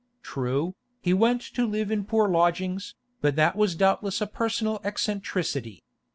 [0.23, 5.83] True, he went to live in poor lodgings, but that was doubtless a personal eccentricity.